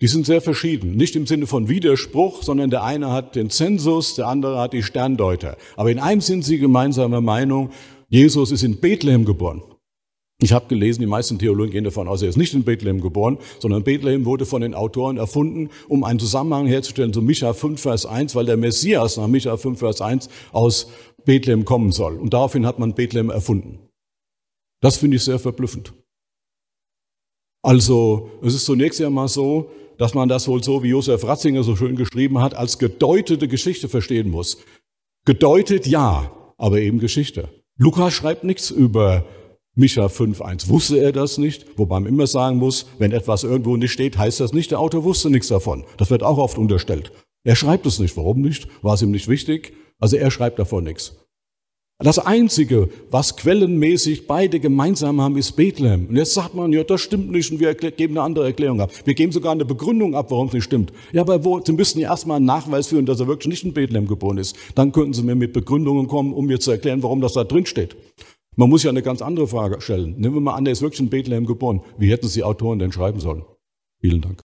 Die 0.00 0.08
sind 0.08 0.24
sehr 0.24 0.40
verschieden. 0.40 0.96
Nicht 0.96 1.14
im 1.14 1.26
Sinne 1.26 1.46
von 1.46 1.68
Widerspruch, 1.68 2.42
sondern 2.42 2.70
der 2.70 2.84
eine 2.84 3.12
hat 3.12 3.36
den 3.36 3.50
Zensus, 3.50 4.14
der 4.14 4.28
andere 4.28 4.58
hat 4.58 4.72
die 4.72 4.82
Sterndeuter. 4.82 5.56
Aber 5.76 5.90
in 5.90 5.98
einem 5.98 6.22
sind 6.22 6.44
sie 6.44 6.58
gemeinsamer 6.58 7.20
Meinung, 7.20 7.70
Jesus 8.08 8.50
ist 8.50 8.62
in 8.62 8.80
Bethlehem 8.80 9.24
geboren. 9.24 9.62
Ich 10.42 10.52
habe 10.52 10.68
gelesen, 10.68 11.00
die 11.00 11.06
meisten 11.06 11.38
Theologen 11.38 11.70
gehen 11.70 11.84
davon 11.84 12.08
aus, 12.08 12.22
er 12.22 12.30
ist 12.30 12.38
nicht 12.38 12.54
in 12.54 12.64
Bethlehem 12.64 13.02
geboren, 13.02 13.36
sondern 13.58 13.84
Bethlehem 13.84 14.24
wurde 14.24 14.46
von 14.46 14.62
den 14.62 14.74
Autoren 14.74 15.18
erfunden, 15.18 15.68
um 15.86 16.02
einen 16.02 16.18
Zusammenhang 16.18 16.66
herzustellen 16.66 17.12
zu 17.12 17.20
Micha 17.20 17.52
5, 17.52 17.78
Vers 17.78 18.06
1, 18.06 18.34
weil 18.34 18.46
der 18.46 18.56
Messias 18.56 19.18
nach 19.18 19.28
Micha 19.28 19.58
5, 19.58 19.78
Vers 19.78 20.00
1 20.00 20.30
aus 20.52 20.88
Bethlehem 21.26 21.66
kommen 21.66 21.92
soll. 21.92 22.16
Und 22.16 22.32
daraufhin 22.32 22.64
hat 22.64 22.78
man 22.78 22.94
Bethlehem 22.94 23.28
erfunden. 23.28 23.80
Das 24.80 24.96
finde 24.96 25.18
ich 25.18 25.24
sehr 25.24 25.38
verblüffend. 25.38 25.92
Also, 27.62 28.30
es 28.42 28.54
ist 28.54 28.64
zunächst 28.64 29.02
einmal 29.02 29.28
so, 29.28 29.70
dass 30.00 30.14
man 30.14 30.30
das 30.30 30.48
wohl 30.48 30.64
so, 30.64 30.82
wie 30.82 30.88
Josef 30.88 31.24
Ratzinger 31.24 31.62
so 31.62 31.76
schön 31.76 31.94
geschrieben 31.94 32.40
hat, 32.40 32.56
als 32.56 32.78
gedeutete 32.78 33.48
Geschichte 33.48 33.86
verstehen 33.86 34.30
muss. 34.30 34.56
Gedeutet 35.26 35.86
ja, 35.86 36.32
aber 36.56 36.80
eben 36.80 37.00
Geschichte. 37.00 37.50
Lukas 37.76 38.14
schreibt 38.14 38.42
nichts 38.42 38.70
über 38.70 39.26
Micha 39.74 40.06
5.1 40.06 40.68
wusste 40.68 40.98
er 40.98 41.12
das 41.12 41.36
nicht, 41.36 41.78
wobei 41.78 42.00
man 42.00 42.08
immer 42.08 42.26
sagen 42.26 42.56
muss, 42.56 42.86
wenn 42.98 43.12
etwas 43.12 43.44
irgendwo 43.44 43.76
nicht 43.76 43.92
steht, 43.92 44.16
heißt 44.16 44.40
das 44.40 44.54
nicht, 44.54 44.70
der 44.70 44.80
Autor 44.80 45.04
wusste 45.04 45.28
nichts 45.28 45.48
davon. 45.48 45.84
Das 45.98 46.08
wird 46.08 46.22
auch 46.22 46.38
oft 46.38 46.56
unterstellt. 46.56 47.12
Er 47.44 47.54
schreibt 47.54 47.84
es 47.84 47.98
nicht. 47.98 48.16
Warum 48.16 48.40
nicht? 48.40 48.68
War 48.82 48.94
es 48.94 49.02
ihm 49.02 49.10
nicht 49.10 49.28
wichtig? 49.28 49.74
Also 49.98 50.16
er 50.16 50.30
schreibt 50.30 50.58
davon 50.58 50.84
nichts. 50.84 51.19
Das 52.02 52.18
Einzige, 52.18 52.88
was 53.10 53.36
quellenmäßig 53.36 54.26
beide 54.26 54.58
gemeinsam 54.58 55.20
haben, 55.20 55.36
ist 55.36 55.52
Bethlehem. 55.52 56.06
Und 56.06 56.16
jetzt 56.16 56.32
sagt 56.32 56.54
man, 56.54 56.72
ja, 56.72 56.82
das 56.82 57.02
stimmt 57.02 57.30
nicht 57.30 57.52
und 57.52 57.60
wir 57.60 57.74
geben 57.74 58.14
eine 58.14 58.22
andere 58.22 58.46
Erklärung 58.46 58.80
ab. 58.80 58.90
Wir 59.04 59.12
geben 59.12 59.32
sogar 59.32 59.52
eine 59.52 59.66
Begründung 59.66 60.14
ab, 60.14 60.30
warum 60.30 60.46
es 60.46 60.54
nicht 60.54 60.64
stimmt. 60.64 60.94
Ja, 61.12 61.20
aber 61.20 61.44
wo, 61.44 61.60
Sie 61.62 61.72
müssten 61.72 62.00
ja 62.00 62.08
erstmal 62.08 62.38
einen 62.38 62.46
Nachweis 62.46 62.86
führen, 62.86 63.04
dass 63.04 63.20
er 63.20 63.26
wirklich 63.26 63.48
nicht 63.48 63.64
in 63.64 63.74
Bethlehem 63.74 64.06
geboren 64.06 64.38
ist. 64.38 64.56
Dann 64.74 64.92
könnten 64.92 65.12
Sie 65.12 65.22
mir 65.22 65.34
mit 65.34 65.52
Begründungen 65.52 66.06
kommen, 66.06 66.32
um 66.32 66.46
mir 66.46 66.58
zu 66.58 66.70
erklären, 66.70 67.02
warum 67.02 67.20
das 67.20 67.34
da 67.34 67.44
drin 67.44 67.66
steht. 67.66 67.94
Man 68.56 68.70
muss 68.70 68.82
ja 68.82 68.88
eine 68.88 69.02
ganz 69.02 69.20
andere 69.20 69.46
Frage 69.46 69.82
stellen. 69.82 70.14
Nehmen 70.16 70.34
wir 70.34 70.40
mal 70.40 70.54
an, 70.54 70.64
er 70.64 70.72
ist 70.72 70.80
wirklich 70.80 71.00
in 71.00 71.10
Bethlehem 71.10 71.44
geboren. 71.44 71.82
Wie 71.98 72.10
hätten 72.10 72.28
Sie 72.28 72.42
Autoren 72.42 72.78
denn 72.78 72.92
schreiben 72.92 73.20
sollen? 73.20 73.44
Vielen 74.00 74.22
Dank. 74.22 74.40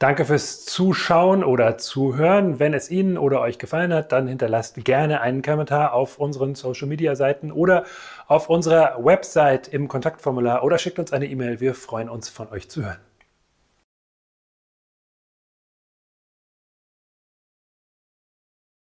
Danke 0.00 0.24
fürs 0.24 0.64
Zuschauen 0.64 1.42
oder 1.42 1.76
Zuhören. 1.76 2.60
Wenn 2.60 2.72
es 2.72 2.88
Ihnen 2.88 3.18
oder 3.18 3.40
euch 3.40 3.58
gefallen 3.58 3.92
hat, 3.92 4.12
dann 4.12 4.28
hinterlasst 4.28 4.84
gerne 4.84 5.20
einen 5.22 5.42
Kommentar 5.42 5.92
auf 5.92 6.20
unseren 6.20 6.54
Social 6.54 6.86
Media 6.86 7.16
Seiten 7.16 7.50
oder 7.50 7.84
auf 8.28 8.48
unserer 8.48 9.04
Website 9.04 9.66
im 9.66 9.88
Kontaktformular 9.88 10.62
oder 10.62 10.78
schickt 10.78 11.00
uns 11.00 11.12
eine 11.12 11.26
E-Mail. 11.26 11.58
Wir 11.58 11.74
freuen 11.74 12.08
uns, 12.08 12.28
von 12.28 12.48
euch 12.52 12.70
zu 12.70 12.84
hören. 12.84 13.07